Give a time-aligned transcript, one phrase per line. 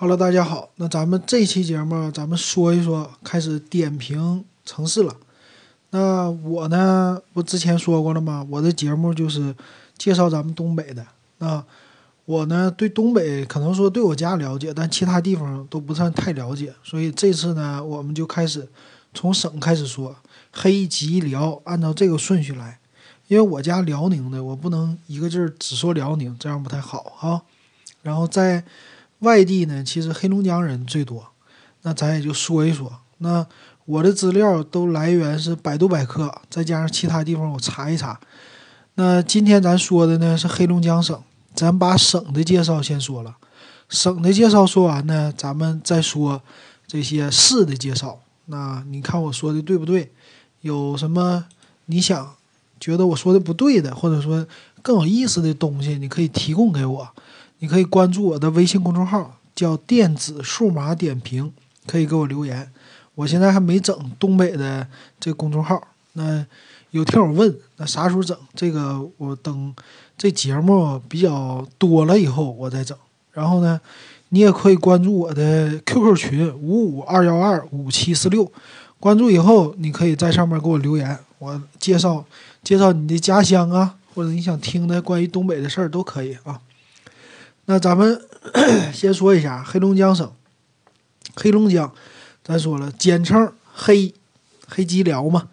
[0.00, 0.70] Hello，大家好。
[0.76, 5.14] 那咱们这期节目，咱们说一说，开始点评城市了。
[5.90, 8.46] 那我呢，不之前说过了吗？
[8.48, 9.54] 我的节目就是
[9.98, 11.06] 介绍咱们东北的。
[11.36, 11.62] 那
[12.24, 16.72] 我呢，对东北可能说对我家了解，但其他地方都不算太了解。
[16.82, 18.66] 所以这次呢，我们就开始
[19.12, 20.16] 从省开始说，
[20.50, 22.78] 黑吉辽，按照这个顺序来。
[23.28, 27.42] 因为我家辽宁的，我不能一个劲儿只说辽宁，这样不太好哈。
[28.02, 28.64] 然后在
[29.20, 31.26] 外地呢，其实黑龙江人最多，
[31.82, 32.92] 那咱也就说一说。
[33.18, 33.46] 那
[33.86, 38.18] 我的资料都来源是百度百科，再加上其他地方我查一查。
[38.94, 41.18] 那今天咱说的呢是黑龙江省，
[41.54, 43.36] 咱把省的介绍先说了。
[43.88, 46.42] 省的介绍说完呢，咱们再说
[46.86, 48.20] 这些市的介绍。
[48.46, 50.12] 那你看我说的对不对？
[50.60, 51.46] 有什么
[51.86, 52.34] 你想？
[52.78, 54.46] 觉得我说的不对的，或者说
[54.80, 57.06] 更有意思的东西，你可以提供给我。
[57.60, 61.50] 你可以关注我的微信公众号，叫“电子数码点评”，
[61.86, 62.70] 可以给我留言。
[63.14, 64.86] 我现在还没整东北的
[65.18, 65.80] 这公众号，
[66.14, 66.44] 那
[66.90, 68.36] 有听友问，那啥时候整？
[68.54, 69.74] 这个我等
[70.18, 72.96] 这节目比较多了以后我再整。
[73.32, 73.80] 然后呢，
[74.30, 78.50] 你也可以关注我的 QQ 群五五二幺二五七四六，
[78.98, 82.24] 关注以后你可以在上面给我留言，我介绍。
[82.62, 86.60] 介绍你的家乡啊，或者你想听的关于东北的事儿都可以啊。
[87.70, 88.20] 那咱们
[88.92, 90.28] 先说一下黑龙江省，
[91.36, 91.92] 黑龙江，
[92.42, 94.12] 咱说了，简称黑
[94.66, 95.48] 黑吉辽嘛，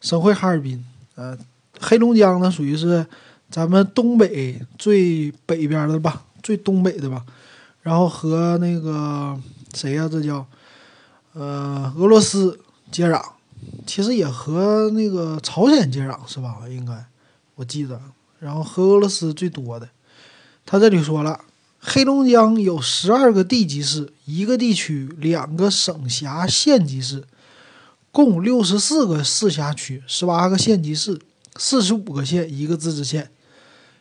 [0.00, 0.82] 省会哈尔滨。
[1.14, 1.36] 呃，
[1.78, 3.06] 黑龙江呢属于是
[3.50, 7.22] 咱们东北最北边的吧，最东北的吧。
[7.82, 9.38] 然后和那个
[9.74, 10.46] 谁呀，这叫
[11.34, 12.58] 呃俄罗斯
[12.90, 13.22] 接壤。
[13.86, 16.60] 其实也和那个朝鲜接壤是吧？
[16.70, 17.04] 应该，
[17.56, 18.00] 我记得。
[18.38, 19.86] 然后和俄罗斯最多的，
[20.64, 21.38] 他这里说了，
[21.80, 27.24] 黑龙江有十二个地级市，一个地区，两个省辖县级市，
[28.10, 31.18] 共六十四个市辖区，十八个县级市，
[31.56, 33.30] 四十五个县，一个自治县。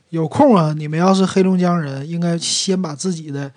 [0.10, 3.52] 有空啊，你们要是黑龙江人，应该先把自己的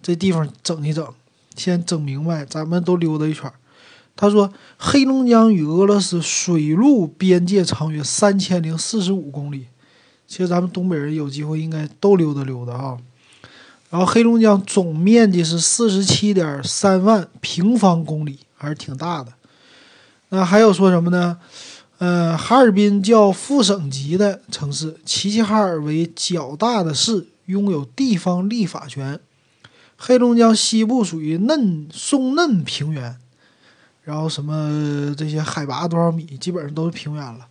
[0.00, 1.06] 这地方整一整，
[1.54, 3.52] 先整明白，咱们都溜达一圈。
[4.18, 9.66] 他说：“黑龙江与俄罗斯水陆边界长约三千零四十五公里。
[10.26, 12.96] 其实咱们东北人有机会应该都溜达溜达啊。
[13.96, 19.32] 然后黑龙江总面积是四十七点三万平方公里，还是挺大的。
[20.28, 21.38] 那还有说什么呢？
[21.96, 29.18] 呃，哈尔滨叫副省级的城市，齐齐哈尔为较大的市，拥有地方立法权。
[29.96, 33.16] 黑龙江西部属于嫩松嫩平原。”
[34.04, 37.46] 然后什么这些海拔多少米，基本上都是平原了。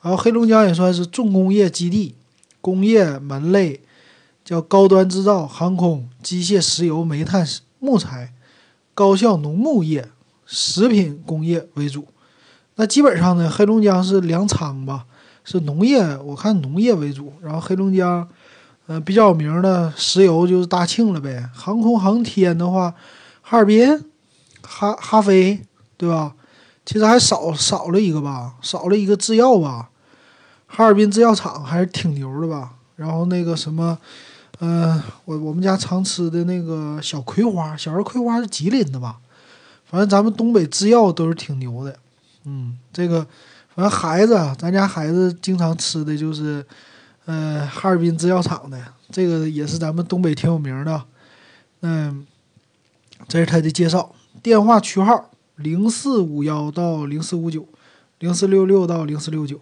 [0.00, 2.14] 然后黑龙江也算是重工业基地，
[2.62, 3.82] 工业门类
[4.50, 7.46] 叫高端制造、航空、机械、石油、煤炭、
[7.78, 8.32] 木材、
[8.94, 10.08] 高效农牧业、
[10.44, 12.08] 食品工业为主。
[12.74, 15.06] 那基本上呢，黑龙江是粮仓吧，
[15.44, 17.32] 是农业，我看农业为主。
[17.40, 18.28] 然后黑龙江，
[18.88, 21.48] 呃，比较有名的石油就是大庆了呗。
[21.54, 22.92] 航空航天的话，
[23.42, 24.04] 哈尔滨、
[24.62, 25.62] 哈哈飞。
[25.96, 26.34] 对吧？
[26.84, 29.90] 其实还少少了一个吧，少了一个制药吧。
[30.66, 32.72] 哈尔滨制药厂还是挺牛的吧。
[32.96, 33.98] 然后那个什么，
[34.60, 39.18] 嗯，我我们家常吃的那个小葵花，小儿葵花是吉林的吧？
[39.86, 41.98] 反正咱们东北制药都是挺牛的。
[42.44, 43.26] 嗯，这个
[43.74, 46.64] 反正孩子，咱家孩子经常吃的就是，
[47.24, 48.78] 呃，哈尔滨制药厂的，
[49.10, 51.02] 这个也是咱们东北挺有名的。
[51.80, 52.26] 嗯，
[53.26, 55.26] 这是他的介绍，电话区号。
[55.56, 57.68] 零四五幺到零四五九，
[58.18, 59.60] 零四六六到零四六九，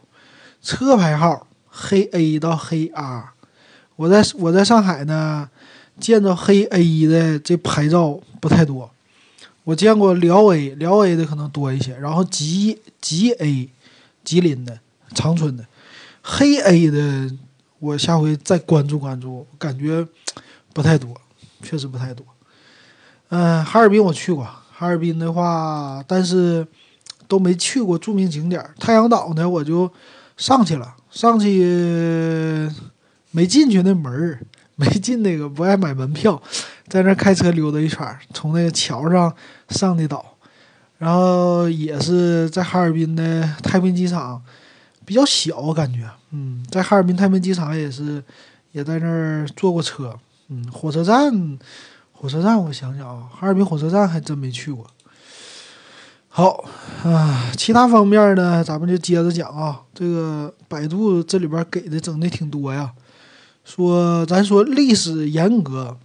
[0.63, 3.33] 车牌号黑 A 到黑 R。
[3.99, 5.51] 我在我在上海呢，
[5.99, 8.89] 见着黑 A 的这牌照不太多，
[9.65, 11.97] 我见过辽 A，辽 A 的可能多一些。
[11.99, 13.69] 然后吉吉 A，
[14.23, 14.79] 吉林的
[15.17, 15.67] 长春的，
[16.23, 17.29] 黑 A 的
[17.81, 20.07] 我下回再关注关注，感觉
[20.73, 21.13] 不太多，
[21.65, 22.25] 确实不太多。
[23.31, 24.45] 嗯，哈尔滨我去过。
[24.45, 26.65] 哈尔滨的话，但是
[27.27, 28.65] 都没去过著名景点。
[28.79, 29.91] 太阳岛呢，我就
[30.37, 32.71] 上去了，上去
[33.31, 34.41] 没进去那门儿，
[34.77, 36.41] 没进那个，不爱买门票，
[36.89, 39.35] 在那开车溜达一圈，从那个桥上
[39.71, 40.35] 上的岛。
[40.99, 44.43] 然后也是在哈尔滨的太平机场，
[45.05, 46.11] 比较小我感觉。
[46.33, 48.21] 嗯，在哈尔滨太平机场也是，
[48.73, 50.19] 也在那儿坐过车。
[50.49, 51.59] 嗯，火车站。
[52.21, 54.85] 火车站，我想想啊，哈尔滨火车站还真没去过。
[56.27, 56.65] 好
[57.05, 59.83] 啊，其他方面呢，咱们就接着讲啊。
[59.95, 62.93] 这个百度这里边给的整的挺多呀。
[63.65, 65.97] 说咱说历史严格，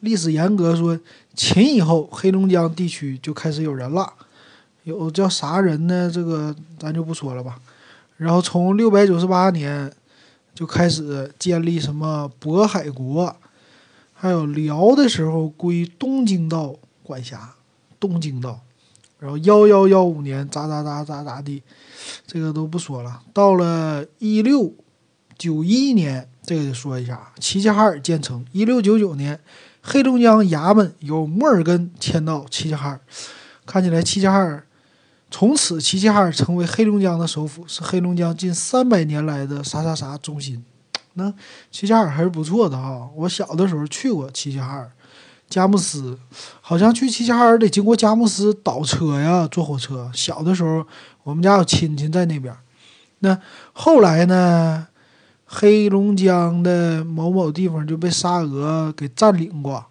[0.00, 0.98] 历史严格说，
[1.34, 4.12] 秦以后黑龙江地区就开始有人了，
[4.84, 6.10] 有叫啥人呢？
[6.12, 7.58] 这个咱就不说了吧。
[8.16, 9.92] 然后从六百九十八年
[10.54, 13.36] 就开始建立什么渤海国，
[14.12, 17.54] 还有辽的时候归东京道管辖，
[18.00, 18.60] 东京道。
[19.20, 21.60] 然后幺幺幺五年咋咋咋咋咋地，
[22.24, 23.20] 这个都不说了。
[23.32, 24.72] 到了一六
[25.36, 28.42] 九一年，这个得说一下，齐齐哈尔建成。
[28.52, 29.38] 一六九九年，
[29.82, 33.00] 黑龙江衙门由莫尔根迁到齐齐哈尔。
[33.66, 34.64] 看起来齐齐哈尔
[35.30, 40.64] 从此齐齐哈尔成为黑龙江的首府，是黑龙江近三百年来的啥啥啥中心。
[41.12, 41.30] 那
[41.70, 44.90] 齐齐哈尔还是不错的哈，我小的时候去过齐齐哈尔。
[45.50, 46.18] 佳木斯，
[46.62, 50.10] 好像去齐齐哈尔得经过佳木斯倒车呀，坐火车。
[50.14, 50.86] 小的时候，
[51.24, 52.56] 我们家有亲戚在那边。
[53.20, 53.38] 那
[53.72, 54.87] 后来呢，
[55.48, 59.84] 黑龙江的某某地方就被沙俄给占领过。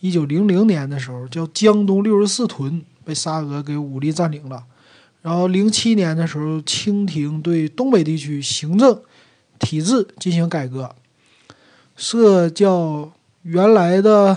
[0.00, 4.64] 一九零零年的时候，叫江东六十四屯被沙俄给武力占领了。
[5.22, 9.00] 然后零七年的时候，清廷对东北地区行政
[9.58, 10.94] 体制进行改革，
[11.96, 14.36] 设叫原来的。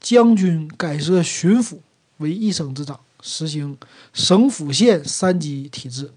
[0.00, 1.78] 将军改设巡抚
[2.18, 3.74] 为一省之长，实行
[4.12, 6.10] 省府县三级体制。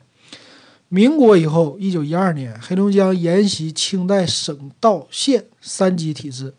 [0.90, 6.54] 民国以后，一九一二年，黑龙江沿袭清代省道县三级体制，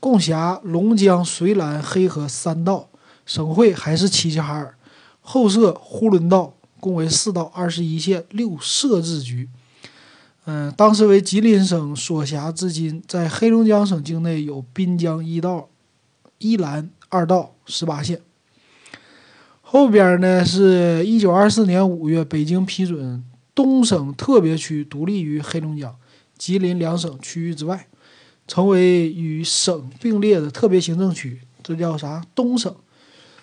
[0.00, 2.88] 共辖龙江、绥兰、黑河三道，
[3.24, 4.74] 省会还是齐齐哈尔。
[5.20, 9.48] 后设呼伦道，共为四道二十一县六设置局。
[10.44, 15.68] 嗯，当时为吉林省所辖，至今在黑龙江省境内有滨江一道。
[16.38, 18.20] 一兰二道十八县，
[19.62, 23.24] 后边呢是一九二四年五月，北京批准
[23.56, 25.96] 东省特别区独立于黑龙江、
[26.36, 27.88] 吉林两省区域之外，
[28.46, 32.22] 成为与省并列的特别行政区，这叫啥？
[32.34, 32.72] 东省。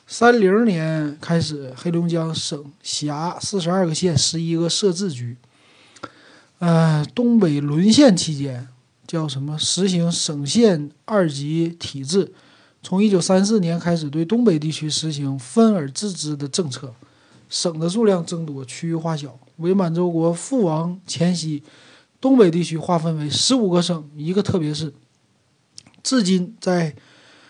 [0.05, 5.35] 三零年开始，黑龙江省辖四十二个县、十一个设置局。
[6.59, 8.67] 呃，东北沦陷期间，
[9.07, 9.57] 叫什么？
[9.57, 12.31] 实行省县二级体制。
[12.83, 16.93] 从一九三四年开始，对东北地区实行分而治之的政策，
[17.49, 19.39] 省的数量增多，区域化小。
[19.57, 21.63] 伪满洲国覆亡前夕，
[22.19, 24.93] 东北地区划分为十五个省，一个特别市。
[26.01, 26.95] 至今，在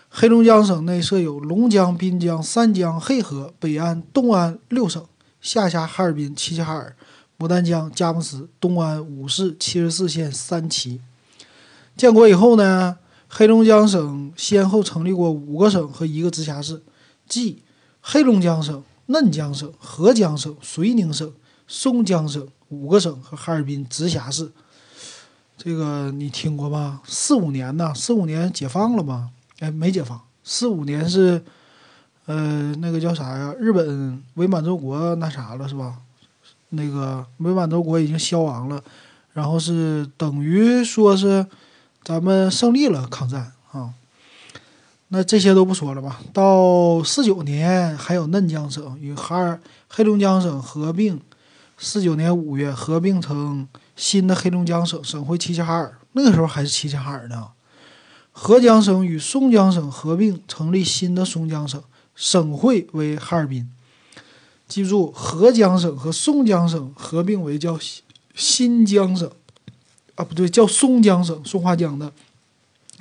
[0.08, 5.04] 黑龙江省内设有龙江、滨江、三江、黑河、北安、东安六省，
[5.40, 6.94] 下辖哈尔滨、齐齐哈尔、
[7.38, 11.00] 牡丹江、佳木斯、东安五市七十四县三旗。
[11.96, 12.98] 建国以后呢？
[13.36, 16.84] 黑龙江省先后成立过五个省和一个直辖市，
[17.28, 17.64] 即
[18.00, 21.32] 黑龙江省、嫩江省、合江省、绥宁省、
[21.66, 24.50] 松江省五个省和哈尔滨直辖市。
[25.56, 27.00] 这个你听过吗？
[27.06, 27.92] 四五年呢？
[27.94, 29.30] 四五年解放了吗？
[29.60, 30.20] 哎，没解放。
[30.42, 31.42] 四五年是，
[32.26, 33.54] 呃，那个叫啥呀？
[33.58, 35.98] 日本伪满洲国那啥了是吧？
[36.70, 38.82] 那个伪满洲国已经消亡了，
[39.32, 41.46] 然后是等于说是。
[42.06, 43.94] 咱们胜利了抗战啊，
[45.08, 46.20] 那这些都不说了吧。
[46.34, 49.58] 到四九年，还有嫩江省与哈尔
[49.88, 51.18] 黑龙江省合并，
[51.84, 55.98] 四九年五月合并成新的黑龙江省，省会齐齐哈尔。
[56.12, 57.48] 那个时候还是齐齐哈尔呢。
[58.32, 61.82] 合江省与松江省合并，成立新的松江省，
[62.16, 63.70] 省会为哈尔滨。
[64.66, 67.78] 记住，合江省和松江省合并为叫
[68.34, 69.30] 新疆省。
[70.14, 72.10] 啊，不对，叫松江省，松花江的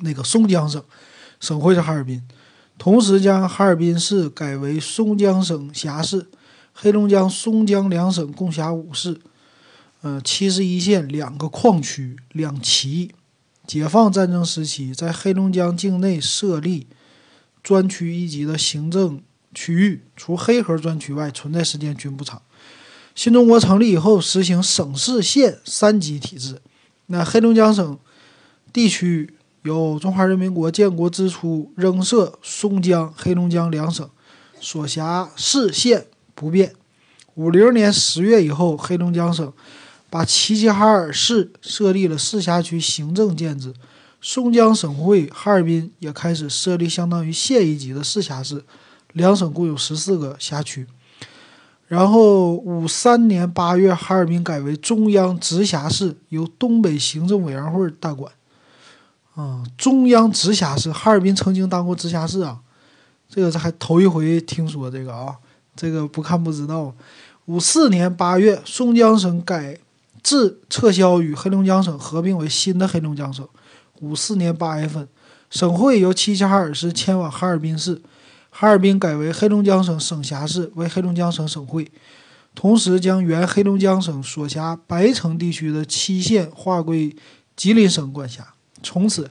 [0.02, 0.84] 那个松江省，
[1.40, 2.22] 省会是哈尔滨，
[2.78, 6.28] 同时将哈尔滨市改为松江省辖市，
[6.74, 9.22] 黑龙江、松江两省共辖五市，
[10.02, 13.12] 呃，七十一县，两个矿区，两旗。
[13.66, 16.88] 解放战争时期，在黑龙江境内设立
[17.64, 19.22] 专区一级的行政
[19.56, 22.42] 区域，除黑河专区外，存在时间均不长。
[23.16, 26.62] 新中国成立以后，实行省市县三级体制。
[27.06, 27.98] 那黑龙江省
[28.74, 34.10] 地区由中华人民国建国之初仍设松江、黑龙江两省，
[34.60, 36.74] 所辖市县不变。
[37.36, 39.52] 五零年十月以后，黑龙江省
[40.10, 43.74] 把齐齐哈尔市设立了市辖区行政建制，
[44.22, 48.64] 松江省会哈尔滨也开始设立相当于县一级的市辖市，
[49.14, 50.86] 两省共有十四个辖区。
[51.88, 58.32] 然后五三年八月，哈尔滨改为中央直辖市，由东北行政委员会代管。
[59.36, 62.62] 啊，中央直辖市，哈尔滨曾经当过直辖市啊，
[63.28, 65.36] 这个是还头一回听说这个啊，
[65.76, 66.94] 这个不看不知道。
[67.46, 69.78] 五四年八月，松江省改
[70.22, 73.48] 制撤销与黑龙江省合并为新的黑龙江省。
[74.00, 75.08] 五四年八月份，
[75.50, 78.02] 省会由齐齐哈尔市迁往哈尔滨市，
[78.50, 81.92] 哈尔滨改为黑龙江省省辖市，为黑龙江省省会。
[82.56, 87.16] 同时，将原黑龙江省所辖白城地区的七县划归
[87.56, 88.54] 吉林省管辖。
[88.82, 89.30] 从此，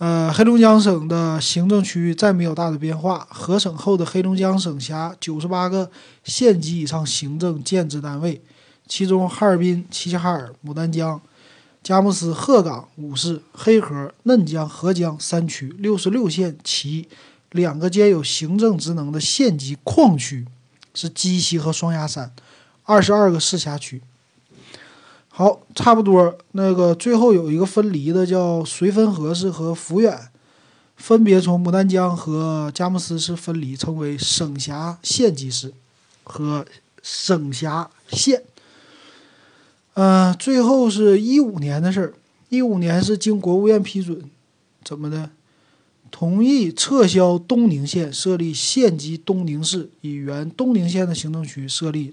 [0.00, 3.28] 呃，黑龙江省的行政区域再没有大的变化。
[3.30, 5.90] 合省后的黑龙江省辖九十八个
[6.24, 8.40] 县级以上行政建制单位，
[8.88, 11.20] 其中哈尔滨、齐齐哈尔、牡丹江、
[11.82, 17.06] 佳木斯、鹤岗五市、黑河、嫩江、合江三区，六十六县其
[17.50, 20.46] 两个兼有行政职能的县级矿区。
[20.94, 22.32] 是鸡西和双鸭山，
[22.84, 24.00] 二十二个市辖区。
[25.40, 26.36] 好，差不多。
[26.52, 30.28] 那个最后有一个分离的，叫绥芬河市和抚远，
[30.96, 35.72] 分别从牡丹江和佳木斯市分离，成为省辖县级市
[36.24, 36.66] 和
[37.02, 38.42] 省辖县。
[39.94, 42.14] 嗯，最后是一五年的事儿。
[42.50, 44.22] 一五年是经国务院批准，
[44.84, 45.30] 怎么的？
[46.10, 52.12] 同意撤销东宁县，设立县级东宁市，以原东宁县的行政区设立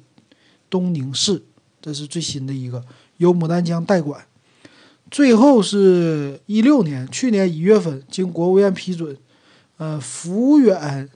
[0.69, 1.43] 东宁市，
[1.81, 2.85] 这是最新的一个，
[3.17, 4.25] 由牡丹江代管。
[5.11, 9.17] 最后是一六年，去年一月份，经国务院批准，
[9.77, 11.09] 呃，抚远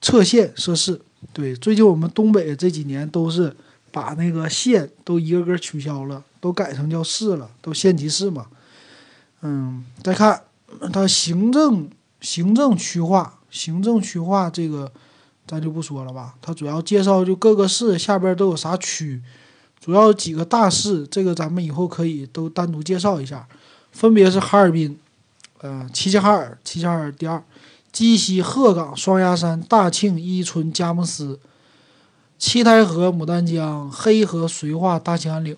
[0.00, 1.00] 撤县设市。
[1.32, 3.54] 对，最近我们东北这几年都是
[3.90, 8.46] 把那个县都一个个取消了，都改成叫市了，都县级市嘛。
[9.42, 10.42] 嗯，再看
[10.92, 11.90] 它行政。
[12.22, 14.92] 行政区划，行政区划这个
[15.44, 16.36] 咱就不说了吧。
[16.40, 19.20] 它主要介绍就各个市下边都有啥区，
[19.84, 23.48] 主要几个大市，这个咱们以后可以都单独介绍一下。
[23.90, 24.96] 分别是哈尔滨，
[25.58, 27.42] 呃，齐齐哈尔，齐齐哈尔第二；
[27.90, 31.40] 鸡西、鹤岗、双鸭山、大庆、伊春、佳木斯、
[32.38, 35.56] 七台河、牡丹江、黑河、绥化、大兴安岭。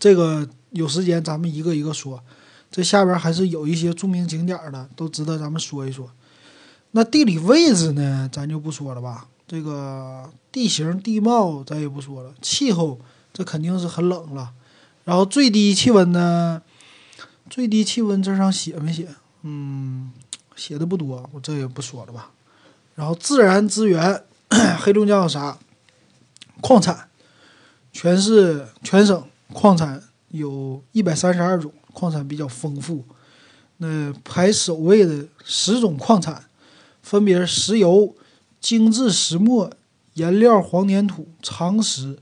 [0.00, 2.20] 这个有时间咱们一个一个说。
[2.72, 6.10] 这下边还是有一些著名景点的，都值得咱们说一说。
[6.90, 9.28] 那地理位置呢，咱就不说了吧。
[9.46, 12.98] 这个地形地貌咱也不说了，气候
[13.32, 14.52] 这肯定是很冷了。
[15.04, 16.62] 然后最低气温呢，
[17.50, 19.08] 最低气温这上写没写？
[19.42, 20.12] 嗯，
[20.54, 22.30] 写的不多，我这也不说了吧。
[22.94, 24.24] 然后自然资源，
[24.80, 25.58] 黑龙江有啥？
[26.60, 27.08] 矿产，
[27.92, 31.72] 全市全省矿产有一百三十二种。
[31.94, 33.04] 矿产比较丰富，
[33.76, 36.46] 那排首位的十种矿产，
[37.02, 38.16] 分别是石油、
[38.62, 39.70] 精制石墨、
[40.14, 42.18] 颜料、黄粘土、长石，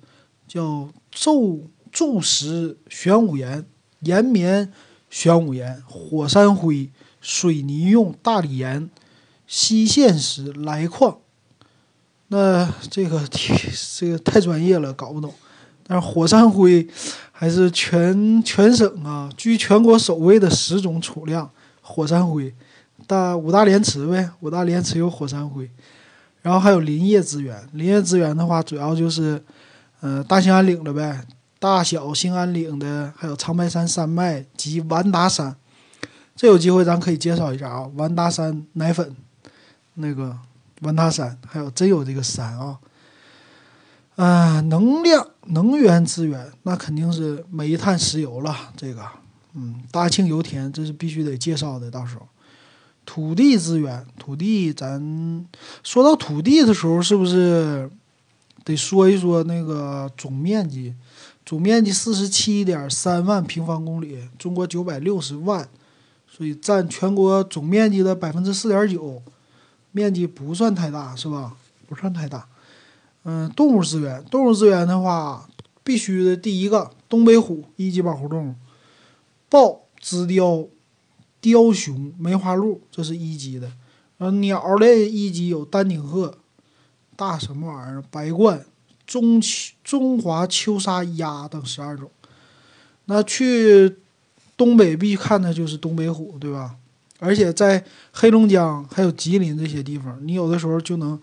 [0.48, 3.64] 叫皱柱石、玄武岩、
[4.00, 4.72] 岩棉、
[5.08, 6.90] 玄武岩、火山灰、
[7.20, 8.88] 水泥用大理岩、
[9.46, 11.18] 西线石、来矿。
[12.28, 13.22] 那这个
[13.96, 15.34] 这个太专业了，搞不懂。
[15.86, 16.88] 但是火山灰。
[17.32, 21.50] 还是全全省啊，居全国首位的十种储量
[21.80, 22.54] 火山灰，
[23.06, 25.70] 大五大连池呗，五大连池有火山灰，
[26.42, 29.42] 然后还有林业资源，林业资源的话，主要就是，
[30.00, 31.24] 呃，大兴安岭的呗，
[31.58, 35.54] 大小兴安岭的，还有长白山山脉及完达山，
[36.34, 39.14] 这有机会咱可以介绍一下啊，完达山奶粉，
[39.94, 40.36] 那个
[40.80, 42.78] 完达山，还有真有这个山啊。
[44.16, 48.54] 啊，能量、能源资源，那肯定是煤炭、石油了。
[48.76, 49.02] 这个，
[49.54, 51.90] 嗯，大庆油田，这是必须得介绍的。
[51.90, 52.28] 到时候，
[53.06, 55.46] 土地资源，土地，咱
[55.82, 57.90] 说到土地的时候，是不是
[58.70, 60.94] 得说一说那个总面积？
[61.44, 65.68] 总面积四十七点三万平方公里，中国九百六十万，
[66.28, 69.20] 所以占全国总面积的百分之四点九，
[69.90, 71.56] 面积不算太大，是吧？
[71.88, 72.46] 不算太大。
[73.24, 75.48] 嗯，动物资源，动物资源的话，
[75.82, 78.54] 必须的第一个，东北虎一级保护动物，
[79.48, 80.66] 豹、紫雕、
[81.40, 83.72] 雕熊、梅花鹿，这是一级的。
[84.18, 86.38] 然后鸟类一级有丹顶鹤、
[87.20, 88.58] 大什么玩意儿、白鹳、
[89.06, 89.38] 中
[89.84, 92.10] 中华秋沙鸭等十二种。
[93.04, 93.98] 那去
[94.56, 96.76] 东北必看的就是东北虎，对吧？
[97.18, 101.20] 而且在黑龙江还有吉林这些地方，你有的时候就能。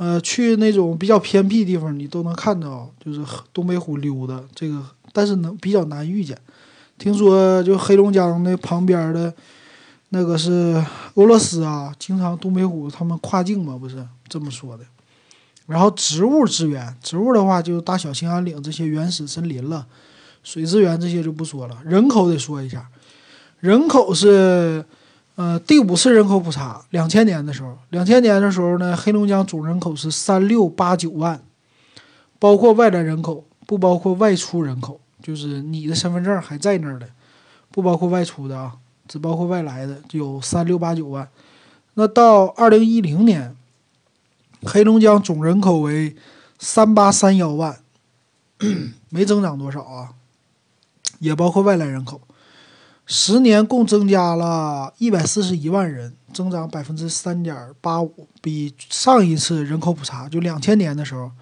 [0.00, 3.22] 呃，去那种比较偏僻地方，你都能看到，就是
[3.52, 4.82] 东北虎溜达这个，
[5.12, 6.34] 但是能比较难遇见。
[6.96, 9.30] 听说就黑龙江那旁边的，
[10.08, 10.82] 那个是
[11.16, 14.84] 俄罗斯啊，经常东北虎他们跨境嘛，不是这么说的。
[15.70, 19.86] 然后植物资源，植物的话就大小兴安岭这些原始森林了，
[20.42, 21.78] 水资源这些就不说了。
[21.84, 22.88] 人口得说一下，
[23.60, 24.84] 人口是。
[25.36, 31.40] 呃，第五次人口普查，两千年的时候，两千年的时候呢，黑龙江总人口是三六八九万，
[32.38, 37.08] 包括外来人口，不包括外出人口，就是你的身份证还在那儿的，
[37.70, 38.74] 不包括外出的啊。
[39.08, 41.26] 只包括外来的，有三六八九万。
[41.94, 43.56] 那到二零一零年，
[44.62, 46.14] 黑龙江总人口为
[46.58, 47.80] 三八三幺万，
[49.08, 50.10] 没增长多少啊，
[51.18, 52.20] 也包括外来人口。
[53.06, 61.32] 十年共增加了一百四十一万人，增长百分之三点八五，比上一次人口普查就两千年的时候，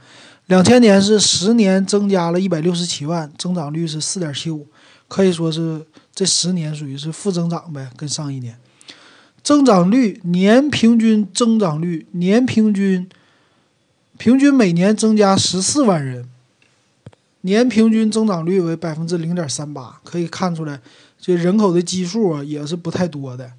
[0.46, 4.66] 两千年是十年增加了一百六十七万，增长率是四点七五，
[5.08, 8.58] 可以说是这十年属于是负增长呗，跟上一年，
[9.48, 13.08] 增长率年平均增长率年平均，
[14.18, 16.28] 平均每年增加十四万人，
[17.40, 20.82] 年平均增长率为百分之零点三八，可以看出来。
[21.18, 23.50] 这人口的基数啊也是不太多的，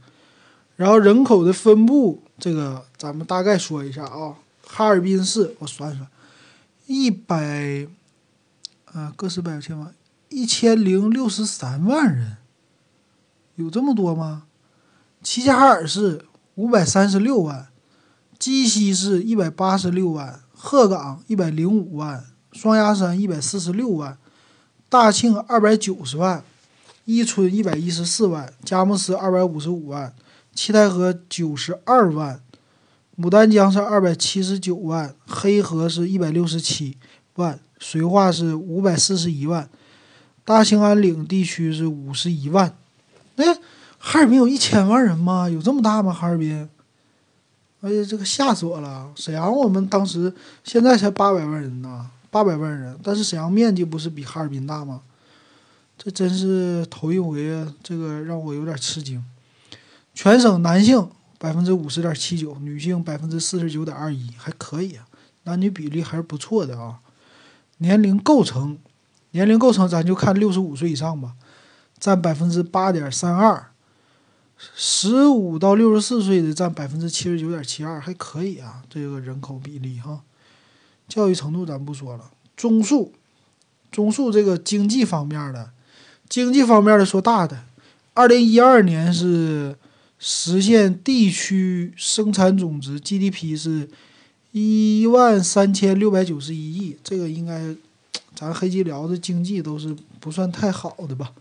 [0.75, 4.35] 然后人口的分布，这个咱们大概说一下啊。
[4.61, 6.07] 哈尔滨市我算算，
[6.85, 7.87] 一百，
[8.93, 9.91] 啊，个十百千万，
[10.29, 12.37] 一千零六十三万人，
[13.55, 14.43] 有这么多吗？
[15.21, 17.67] 齐齐哈尔市五百三十六万，
[18.37, 24.17] 鸡西市一百八十六万，鹤岗一百零五万，双鸭山一百四十六万，
[24.87, 26.43] 大庆二百九十万。
[27.05, 30.13] 伊春一百一十四万，佳木斯二百五十五万，
[30.53, 32.39] 七台河九十二万，
[33.17, 36.97] 牡丹江是二百七十九万，黑河是一百六十七
[37.33, 39.67] 万，绥化是五百四十一万，
[40.45, 42.77] 大兴安岭地区是五十一万。
[43.37, 43.57] 那
[43.99, 45.49] 哈尔滨有一千万人吗？
[45.49, 46.11] 有这么大吗？
[46.11, 46.67] 哈尔滨？
[47.81, 49.09] 哎呀，这个吓死我了！
[49.15, 55.01] 沈阳我们当时现在才八百万人呢，八百万人，但是沈阳面积不是比哈尔滨大吗？
[55.97, 57.65] 这真是头一回！
[57.83, 59.23] 这个让我有点吃惊。
[60.13, 64.97] 全省男性百分之五十点七九，女性百分之四十九点二一，还可以，
[65.43, 66.99] 男女比例还是不错的啊。
[67.77, 68.77] 年龄构成，
[69.31, 71.33] 年龄构成咱就看六十五岁以上吧，
[71.97, 73.68] 占百分之八点三二。
[74.75, 80.21] 十五到六十四岁的占百分之七十九点七二，还可以啊，这个人口比例哈。
[81.07, 83.13] 教育程度咱不说了，中数，
[83.91, 85.71] 中数这个经济方面的。
[86.27, 87.63] 经济方面的说大的，
[88.13, 89.75] 二零一二年是
[90.19, 93.89] 实现地区生产总值 GDP 是
[94.51, 97.75] 一万三千六百九十一亿，这个应该
[98.35, 101.31] 咱黑吉辽的经济都是不算太好的吧？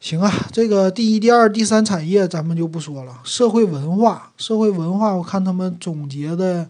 [0.00, 3.20] 行啊，这个第一、第二、第三产业咱们就不说了。
[3.24, 6.68] 社会文化，社会文化，我看他们总结的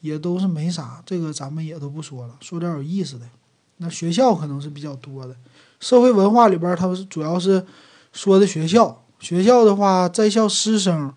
[0.00, 3.26] 也都是没啥，这个咱们也都不说了，说点有意思的。
[3.76, 5.36] 那学校可能是比较多的。
[5.80, 7.66] 社会文化里边，它是主要是
[8.12, 9.04] 说的学校。
[9.20, 11.12] 学校的话，在校师生，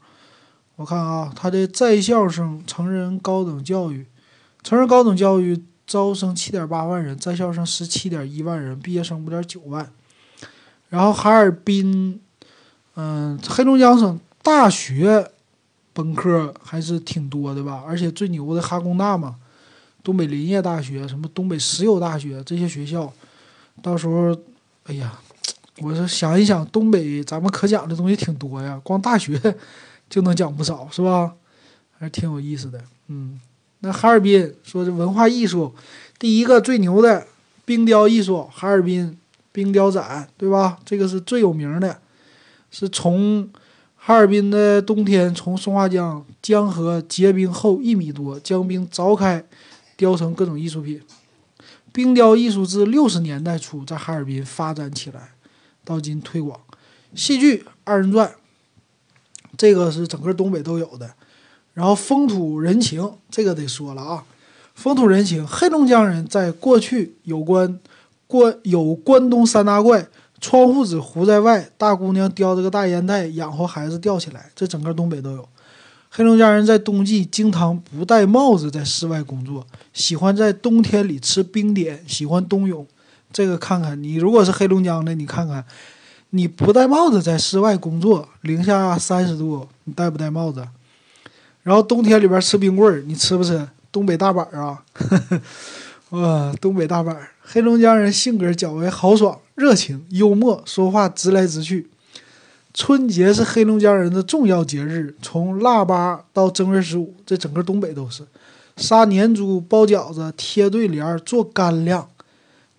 [0.75, 4.05] 我看啊，他的在校生成人高等教育，
[4.61, 9.89] 成人高等教育招生七点八万人，在校生十七点一万人，毕业生五点九万。
[10.89, 12.19] 然后哈尔滨，
[12.95, 15.31] 嗯，黑龙江省大学
[15.93, 17.83] 本科还是挺多的吧？
[17.85, 19.35] 而且最牛的哈工大嘛，
[20.03, 23.11] 东北林业大学，什么东北石油大学这些学校，
[23.81, 24.37] 到时候。
[24.87, 25.19] 哎呀，
[25.79, 29.55] 我是想一想，东北咱们可讲的东西挺多呀，光大学
[30.07, 31.33] 就能讲不少，是吧？
[31.97, 32.79] 还是挺有意思的。
[33.07, 33.41] 嗯，
[33.79, 35.73] 那哈尔滨说这文化艺术，
[36.19, 37.25] 第一个最牛的
[37.65, 39.17] 冰雕艺术，哈尔滨
[39.55, 40.77] 冰雕展，对吧？
[40.83, 42.01] 这个是最有名的，
[42.69, 43.49] 是从
[43.95, 49.45] 哈尔滨的冬天从松花江江河结冰后一米多，将冰凿开，
[49.95, 51.01] 雕成各种艺术品。
[51.93, 55.31] 冰雕艺术自六十年代初在哈尔滨发展起来，
[55.85, 56.59] 到今推广。
[57.13, 58.35] 戏剧二人转，
[59.57, 61.13] 这个是整个东北都有的。
[61.73, 64.25] 然后风土人情，这个得说了啊。
[64.73, 67.79] 风土人情，黑龙江人在过去有关
[68.27, 70.07] 关有关东三大怪：
[70.41, 75.47] 窗户纸糊在外，大姑娘叼着个大烟袋养活孩子吊起来，这整个东北都有。
[76.09, 82.87] 黑龙江人在冬季经常不戴帽子在室外工作，喜欢在冬天里吃冰点，喜欢冬泳。
[83.33, 85.65] 这个看看你，如果是黑龙江的，你看看，
[86.29, 90.65] 你不戴帽子在室外工作，零下三十度，你戴不戴帽子？
[91.63, 93.67] 然后冬天里边吃冰棍儿，你吃不吃？
[93.91, 94.83] 东北大板啊，
[96.15, 97.27] 哇，东北大板。
[97.41, 101.89] 黑龙江人性格较为豪爽、热情、幽默，说话直来直去。
[102.73, 108.23] 春节是黑龙江人的重要节日，从腊八到正月十五，这整个东北都是
[108.77, 112.07] 杀年猪、包饺子、贴对联、做干粮，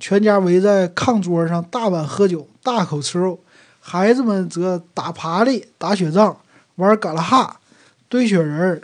[0.00, 3.38] 全家围在炕桌上大碗喝酒、大口吃肉。
[3.80, 6.34] 孩子们则打爬犁、打雪仗、
[6.76, 7.60] 玩嘎啦哈、
[8.08, 8.80] 堆雪人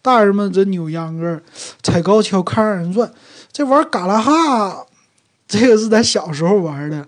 [0.00, 1.40] 大人们则扭秧歌、
[1.82, 3.12] 踩高跷、看二人转。
[3.52, 4.86] 这玩嘎啦哈，
[5.46, 7.06] 这个是咱小时候玩的，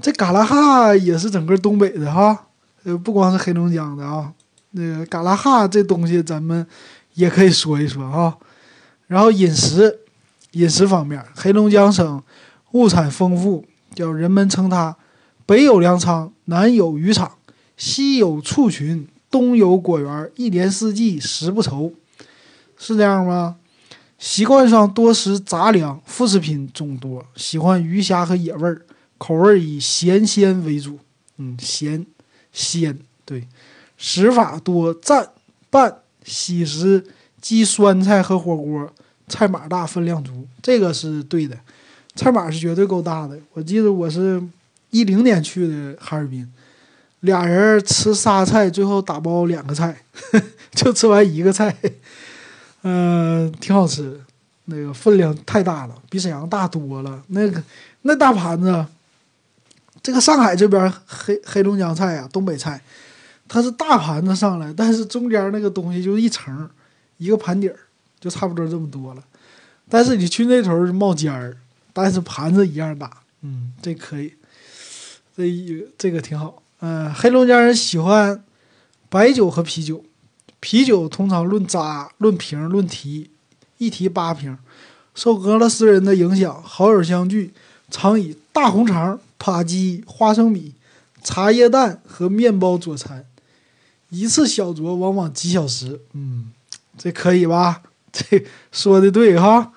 [0.00, 2.46] 这嘎啦哈也是整个东北的哈。
[2.84, 4.32] 呃，不光是黑龙江的啊，
[4.70, 6.66] 那个嘎拉哈这东西咱们
[7.14, 8.36] 也可以说一说啊。
[9.08, 9.98] 然后饮食，
[10.52, 12.22] 饮食方面，黑龙江省
[12.70, 14.96] 物产丰富，叫人们称它
[15.44, 17.32] 北有粮仓，南有渔场，
[17.76, 21.92] 西有畜群，东有果园，一年四季食不愁，
[22.78, 23.56] 是这样吗？
[24.20, 28.82] 习惯上多食杂粮，副食品众多，喜欢鱼虾和野味儿，
[29.18, 31.00] 口味以咸鲜为主。
[31.38, 32.06] 嗯，咸
[32.52, 33.48] 鲜对，
[33.96, 35.26] 食法多蘸
[35.70, 37.04] 拌喜食。
[37.40, 38.92] 鸡酸菜和火锅，
[39.26, 41.58] 菜码大，分量足，这个是对的，
[42.14, 43.38] 菜码是绝对够大的。
[43.54, 44.38] 我记得我是
[44.90, 46.46] 一零年去的哈尔滨，
[47.20, 50.02] 俩人吃仨菜，最后打包两个菜，
[50.72, 51.74] 就吃完一个菜，
[52.82, 54.20] 嗯，挺好吃。
[54.66, 57.22] 那个分量太大了，比沈阳大多了。
[57.28, 57.62] 那个
[58.02, 58.86] 那大盘子，
[60.02, 62.80] 这个上海这边黑黑龙江菜呀，东北菜，
[63.48, 66.68] 它是大盘子上来，但是中间那个东西就一层。
[67.18, 67.76] 一个盘底儿
[68.18, 69.22] 就差不多这么多了，
[69.90, 71.54] 但是你去那头是冒尖儿，
[71.92, 73.10] 但是盘子一样大，
[73.42, 74.32] 嗯，这可以，
[75.36, 76.62] 这一这个挺好。
[76.78, 78.42] 嗯，黑龙江人喜欢
[79.10, 80.02] 白酒和啤酒，
[80.60, 83.30] 啤酒通常论扎、论瓶、论提，
[83.78, 84.56] 一提八瓶。
[85.14, 87.52] 受俄罗斯人的影响，好友相聚
[87.90, 90.74] 常以大红肠、扒鸡、花生米、
[91.22, 93.24] 茶叶蛋和面包佐餐，
[94.10, 96.52] 一次小酌往往几小时，嗯。
[96.98, 97.80] 这可以吧？
[98.12, 99.72] 这说的对哈，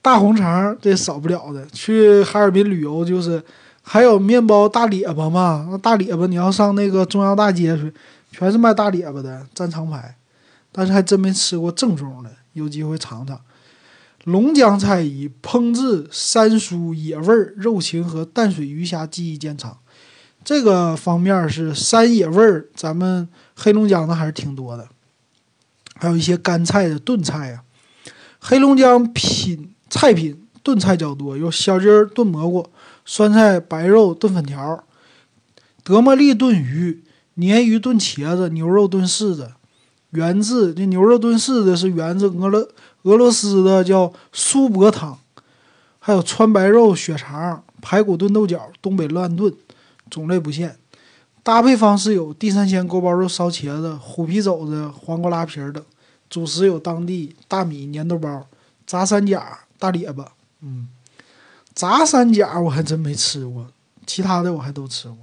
[0.00, 1.66] 大红肠这少不了的。
[1.66, 3.42] 去哈尔滨旅游就是，
[3.82, 5.68] 还有面包大列巴嘛。
[5.70, 7.92] 那大列巴你要上那个中央大街去，
[8.36, 10.16] 全是卖大列巴的，站长排。
[10.72, 13.40] 但是还真没吃过正宗的，有机会尝尝。
[14.24, 19.78] 龙江菜以烹制山蔬、野味儿、肉禽和淡水鱼虾技艺见长。
[20.42, 24.88] 这个方面是山野味儿，咱们黑龙江的还是挺多的。
[25.94, 27.62] 还有一些干菜的炖菜呀，
[28.40, 32.68] 黑龙江品菜品炖菜较多，有小鸡儿炖蘑菇、
[33.04, 34.84] 酸菜白肉炖粉条、
[35.84, 37.04] 德莫利炖鱼、
[37.36, 39.52] 鲶鱼炖茄子、牛肉炖柿子。
[40.10, 42.68] 源自这牛肉炖柿子是源自俄罗
[43.02, 45.18] 俄罗斯的叫苏泊汤，
[45.98, 49.52] 还有川白肉血肠、排骨炖豆角、东北乱炖，
[50.08, 50.76] 种类不限。
[51.42, 55.84] 搭配方式有地三鲜、锅包肉、烧茄子、虎皮肘子、黄瓜拉皮儿等。
[56.30, 58.46] 主食有当地大米、粘豆包、
[58.86, 60.32] 炸三甲、大列巴。
[60.62, 60.88] 嗯，
[61.74, 63.66] 炸三甲我还真没吃过，
[64.06, 65.18] 其他的我还都吃过。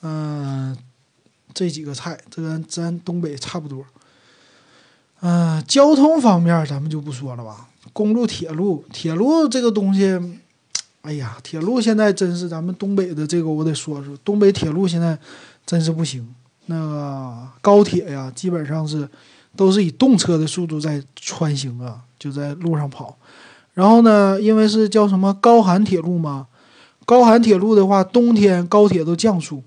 [0.00, 0.76] 嗯，
[1.54, 3.84] 这几个菜，这跟咱东北差不多。
[5.20, 7.68] 嗯，交通方面咱们就不说了吧。
[7.92, 10.20] 公路、铁路，铁路这个东西。
[11.02, 15.18] 哎呀，铁路现在真是咱们东北的这个，我得说说，东北铁路现在
[15.66, 16.32] 真是不行。
[16.66, 19.08] 那个高铁呀，基本上是
[19.56, 23.18] 都是以动车的速度在穿行啊，就在路上跑。
[23.74, 26.46] 然后呢，因为是叫什么高寒铁路嘛，
[27.04, 29.60] 高寒铁路的话，冬天高铁都降速，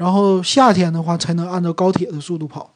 [0.00, 2.72] 然后夏天的话才能按照高铁的速度跑。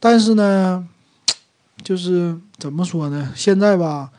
[0.00, 0.88] 但是呢，
[1.84, 4.10] 就是怎么说呢，现在吧。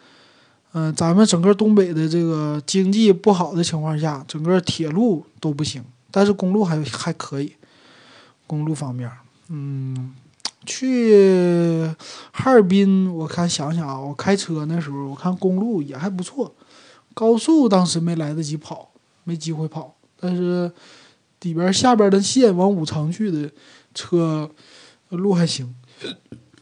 [0.73, 7.55] 嗯，咱们整个东北的这个经济不好的情况下，整个铁路都不行，但是公路还还可以。
[8.45, 9.09] 公路方面，
[9.49, 10.13] 嗯，
[10.65, 11.89] 去
[12.31, 16.53] 哈尔滨，我看想想啊，我开车那时候，我看公路也还不错，
[17.15, 18.91] 高速当时没来得及跑，
[19.23, 20.71] 没机会跑，但是
[21.41, 23.51] 里边下边的线往五常去的
[23.93, 24.49] 车
[25.09, 25.73] 路还行，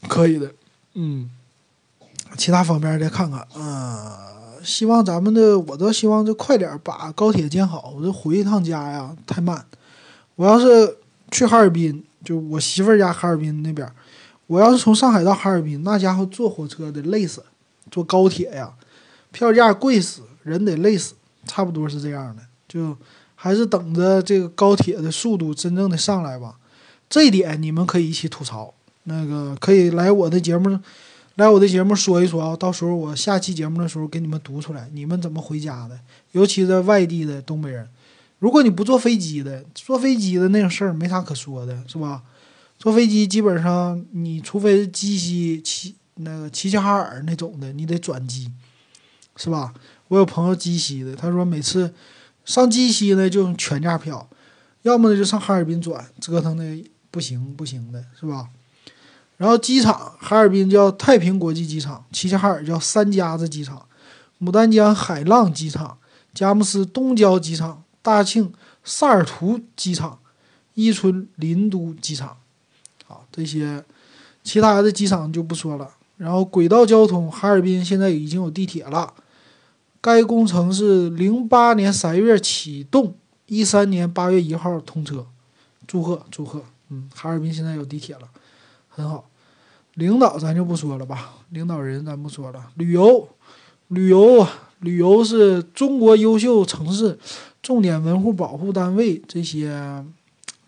[0.08, 0.52] 可以的，
[0.94, 1.30] 嗯。
[2.36, 7.92] 其他方面再看看，嗯，希望咱们的，我倒希望就快点把高铁建好。
[7.96, 9.66] 我这回一趟家呀，太慢。
[10.36, 10.96] 我要是
[11.32, 13.92] 去哈尔滨，就我媳妇儿家哈尔滨那边，
[14.46, 17.44] 我要是从上海到哈尔滨，那家伙坐火车得累死，
[17.90, 18.72] 坐高铁呀，
[19.32, 21.14] 票价贵死，人得累死，
[21.46, 22.42] 差不多是这样的。
[22.68, 22.96] 就
[23.42, 26.58] 还是等着这个高铁的速度真正的上来吧。
[27.08, 28.74] 这一点你们可以一起吐槽，
[29.04, 30.78] 那个可以来我的节目。
[31.36, 35.98] 来我的节目说一说啊，到时候我下期节目的时候给你们读出来，你们怎么回家的？
[36.32, 37.88] 尤其在外地的东北人，
[38.40, 42.22] 如果你不坐飞机的，坐飞机的那种事儿没啥可说的，是吧？
[42.78, 48.50] 坐飞机基本上你除非是鸡西齐那个齐齐哈尔那种的，你得转机，
[49.36, 49.72] 是吧？
[50.08, 51.94] 我有朋友鸡西的，他说每次
[52.50, 54.28] 上鸡西呢就全价票，
[54.82, 58.48] 要么呢就上哈尔滨转，折腾的不行不行的，是吧？
[59.36, 63.86] 然后机场，哈尔滨叫太平国际机场，齐齐哈尔叫三家子机场，
[64.40, 65.98] 牡丹江海浪机场，
[66.34, 70.18] 佳木斯东郊机场，大庆萨尔图机场，
[70.74, 72.36] 伊春林都机场。
[73.06, 73.84] 好，这些
[74.42, 75.88] 其他的机场就不说了。
[76.16, 79.14] 然后轨道交通，哈尔滨现在已经有地铁了。
[80.00, 83.14] 该工程是零八年三月启动，
[83.46, 85.26] 一三年八月一号通车。
[85.86, 88.22] 祝贺祝贺，嗯，哈尔滨现在有地铁了，
[88.88, 89.28] 很好。
[89.94, 92.70] 领导咱就不说了吧，领导人咱不说了。
[92.76, 93.28] 旅游，
[93.88, 97.18] 旅游啊，旅游是中国优秀城市、
[97.60, 100.04] 重点文物保护单位这些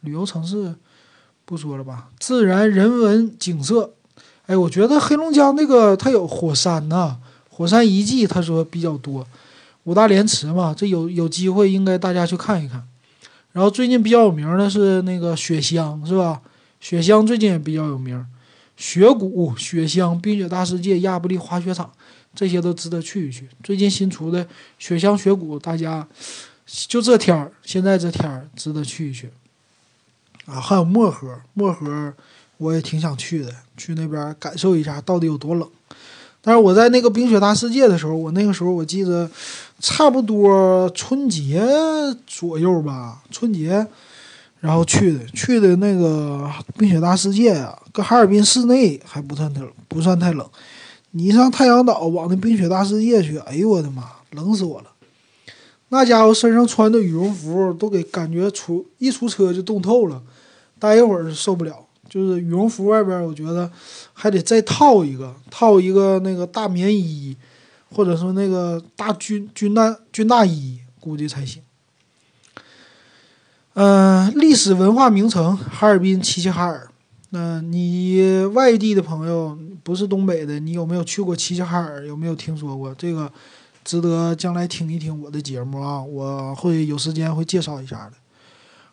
[0.00, 0.74] 旅游城市
[1.44, 2.10] 不说了吧。
[2.18, 3.94] 自然人文景色，
[4.46, 7.18] 哎，我觉得黑龙江那个它有火山呐。
[7.54, 9.26] 火山遗迹，他说比较多，
[9.84, 12.82] 五大连池嘛，这有有机会应该大家去看一看。
[13.52, 16.40] 然后最近比较有名的是那个雪乡，是吧？
[16.80, 18.26] 雪乡最近也比较有名，
[18.78, 21.92] 雪谷、雪乡、冰雪大世界、亚布力滑雪场，
[22.34, 23.46] 这些都值得去一去。
[23.62, 26.08] 最近新出的雪乡雪谷，大家
[26.66, 29.30] 就这天儿，现在这天儿值得去一去。
[30.46, 32.14] 啊，还有漠河，漠河
[32.56, 35.68] 我也挺想去的，去那边感受一下到底有多冷。
[36.44, 39.30] 但是我在那个冰雪大世界的时候，我那个时候我记得，
[39.78, 41.62] 差不多春节
[42.26, 43.86] 左右吧，春节，
[44.58, 50.44] 然后去的去的那个冰雪大世界啊，搁哈尔滨市内还不算太不算太冷，
[51.12, 54.02] 你上太阳岛往那冰雪大世界去，哎呦我的妈，
[54.32, 54.86] 冷死我了！
[55.90, 60.20] 那家伙身上穿的羽绒服都给感觉出一出车就冻透了，
[60.80, 61.86] 待一会儿受不了。
[62.12, 63.70] 就是羽绒服外边，我觉得
[64.12, 67.34] 还得再套一个，套一个那个大棉衣，
[67.90, 71.62] 或者说那个大军军大军大衣，估计才行。
[73.72, 76.86] 嗯，历史文化名城哈尔滨齐齐哈尔。
[77.30, 82.06] 那你外地的朋友不是东北的，你有没有去过齐齐哈尔？
[82.06, 83.32] 有没有听说过这个？
[83.84, 88.12] 值得将来听一听我的节目啊，我会有时间会介绍一下的。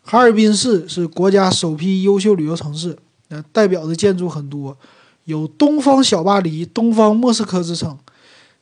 [0.02, 2.96] 哈尔滨市是国家首批优秀旅游城市。
[3.30, 4.76] 那代表的建筑很多，
[5.24, 7.98] 有“东方小巴黎”“东方莫斯科”之称。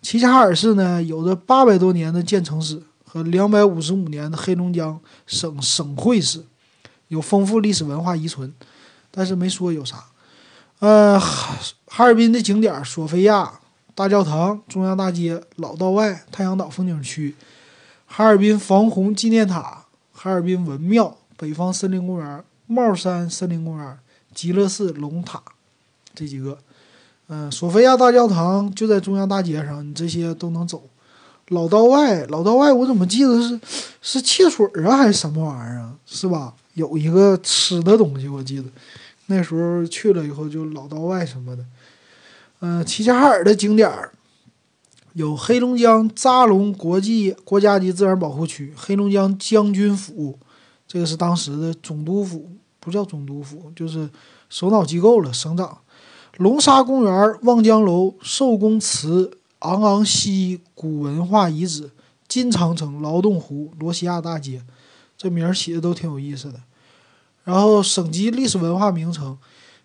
[0.00, 6.44] 齐齐哈尔市呢，有着八百多年的建城史和两百五十五年的黑龙江省省会史，
[7.08, 8.54] 有丰富历史文化遗存。
[9.10, 10.04] 但是没说有啥。
[10.80, 13.58] 呃，哈尔滨的景点：索菲亚
[13.94, 17.34] 大教堂、中央大街、老道外、太阳岛风景区、
[18.06, 23.98] 哈尔滨防洪纪念塔、哈尔滨文庙、北方森林公园、帽山森林公园。
[24.38, 25.42] 极乐寺、龙塔，
[26.14, 26.56] 这几个，
[27.26, 30.84] 嗯，索菲亚大教堂就在中央大街上，你这些都能走。
[31.48, 33.60] 老道外，老道外，我怎么记得是
[34.00, 35.96] 是汽水啊，还是什么玩意儿啊？
[36.06, 36.54] 是吧？
[36.74, 38.66] 有一个吃的东西，我记得
[39.26, 41.64] 那时候去了以后就老道外什么的。
[42.60, 44.12] 嗯，齐齐哈尔的景点儿
[45.14, 50.38] 有黑龙江扎龙国际国家级自然保护区、黑龙江将军府，
[50.86, 52.52] 这个是当时的总督府。
[52.80, 54.08] 不叫总督府，就是
[54.48, 55.32] 首脑机构了。
[55.32, 55.78] 省长，
[56.36, 61.90] 龙沙公园、望江楼、寿宫祠、昂昂溪古文化遗址、
[62.28, 64.62] 金长城、劳动湖、罗西亚大街，
[65.16, 66.60] 这名儿起的都挺有意思的。
[67.44, 69.38] 然后省级历史文化名城，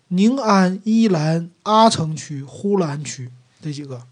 [0.08, 3.30] 宁安、依兰、阿城区、呼兰区
[3.60, 4.02] 这几个。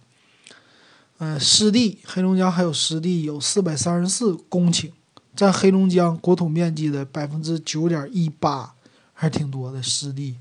[1.18, 4.90] 嗯，湿地，黑龙江还有湿地，有四百三十四公顷。
[5.34, 8.74] 占黑龙江国土面积的百分之九点一八，
[9.12, 10.36] 还是挺多的湿地。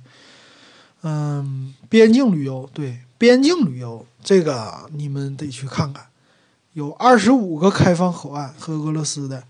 [1.03, 6.05] 嗯，边境旅游，对边境旅游这个你们得去看看，
[6.73, 9.43] 有二十五个开放口岸和俄罗斯的，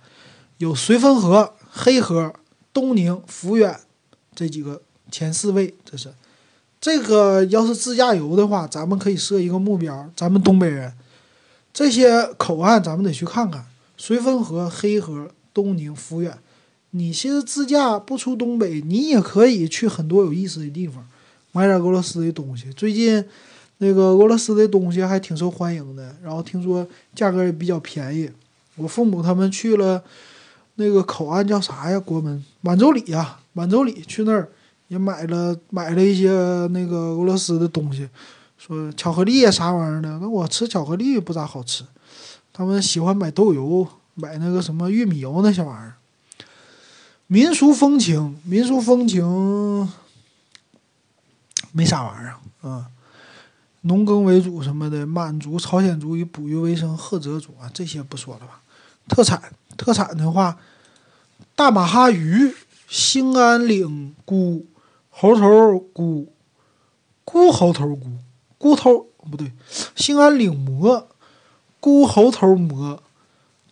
[0.60, 2.34] 有绥芬河、黑河、
[2.72, 3.80] 东宁、抚远
[4.34, 6.14] 这几个前四位，这是
[6.80, 10.94] 这个要是自驾游的话，咱们可以设一个目标，咱们东北人
[11.74, 13.66] 这些口岸咱们得去看看。
[14.02, 16.36] 绥芬河、黑河、东宁、抚远，
[16.90, 21.08] 你其实自驾不出东北，你也可以去很多有意思的地方，
[21.52, 22.74] 买点俄罗斯的东西。
[22.74, 23.24] 最近
[23.78, 28.28] 那个俄罗斯的东西还挺受欢迎的，然后听说价格也比较便宜。
[28.76, 30.04] 我父母他们去了
[30.78, 32.00] 那个口岸叫啥呀？
[32.00, 34.50] 国门满洲里呀，满洲里去那儿
[34.88, 36.32] 也买了买了一些
[36.72, 38.10] 那个俄罗斯的东西，
[38.58, 40.18] 说巧克力呀啥玩意儿的。
[40.18, 41.84] 那我吃巧克力不咋好吃。
[42.54, 45.96] 他们喜欢买豆油，买那个什么玉米油那些玩意儿。
[47.28, 49.90] 民俗风情，民俗风情
[51.72, 52.88] 没啥玩意儿啊，
[53.82, 58.62] 农耕为主什么的，满族、朝鲜族以捕鱼为生，赫哲族啊，这些不说了吧。
[59.08, 60.58] 特产，特产的话，
[61.56, 62.54] 大马哈鱼、
[62.90, 64.66] 兴安岭菇、
[65.10, 66.34] 猴头菇、
[67.24, 68.12] 菇猴头菇、
[68.58, 69.54] 菇头不对，
[69.96, 71.08] 兴安岭蘑。
[71.82, 73.04] 菇猴头蘑、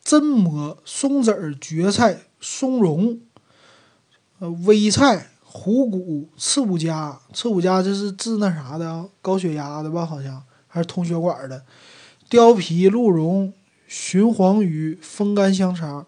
[0.04, 3.20] 榛蘑、松子儿、蕨菜、松茸，
[4.40, 10.06] 呃，微菜、虎骨、刺五加，刺五加这是治那啥的，高血压的吧？
[10.06, 11.64] 好像还是通血管的。
[12.30, 13.54] 貂皮、鹿茸、
[13.88, 16.06] 鲟黄鱼、风干香肠、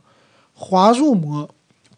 [0.53, 1.49] 华树蘑、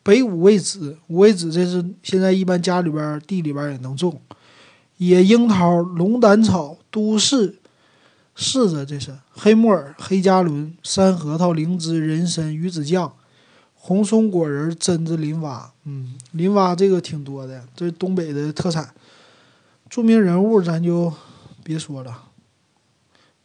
[0.04, 4.22] 北五味子、五味子，这是现在一般家里边地里边也能种。
[4.98, 7.60] 野樱桃、龙胆草、都市
[8.36, 13.14] 柿子，这是黑木耳、黑加仑、山核桃、灵芝、人参、鱼子酱、
[13.76, 15.72] 红松果仁、榛子、林蛙。
[15.86, 18.94] 嗯，林蛙这个挺多的，这东北的特产。
[19.90, 21.14] 著名人物咱就
[21.64, 22.24] 别说了，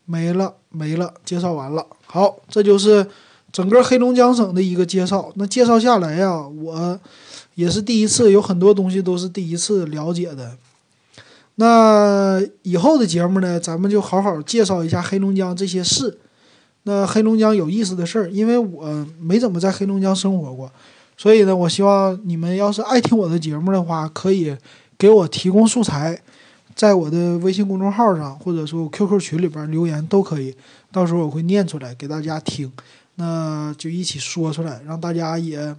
[0.06, 1.86] 没了没了，介绍完了。
[2.06, 3.06] 好，这就是
[3.52, 5.30] 整个黑龙江省的一个介绍。
[5.34, 6.98] 那介绍下来呀，我
[7.56, 10.56] 也是第一次，有很多东西都是第一次了解的。
[11.60, 16.16] 那以后的节目呢，咱们就好好介绍一下黑龙江这些事。
[16.84, 20.70] 那黑龙江有意思的事儿，因为我没怎么在黑龙江生活过，
[21.16, 24.56] 所以呢，我希望你们要是爱听我的节目的话，可以
[24.96, 26.22] 给我提供素材，
[26.76, 30.54] 在我的微信公众号上，或者说 QQ 群里边留言都可以，
[30.92, 32.72] 到时候我会念出来给大家听，
[33.16, 35.74] 那就一起说出来，让大家也，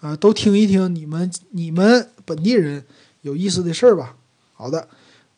[0.00, 2.82] 呃，都听一听你们你们本地人
[3.20, 4.14] 有意思的事儿吧。
[4.60, 4.88] 好的，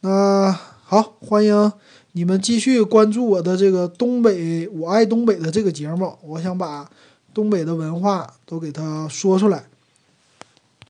[0.01, 0.51] 那
[0.83, 1.73] 好，欢迎
[2.13, 6.17] 你们继续关注我的这个东北，我爱东北的这个节目。
[6.23, 6.91] 我想把
[7.35, 9.65] 东北的文化都给它说出来。